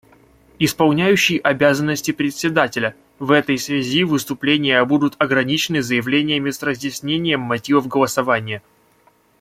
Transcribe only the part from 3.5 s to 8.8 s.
связи выступления будут ограничены заявлениями с разъяснением мотивов голосования.